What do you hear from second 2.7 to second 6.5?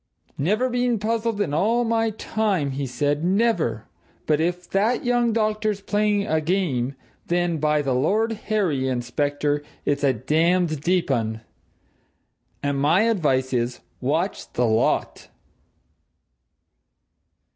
he said. "Never! But if that young doctor's playing a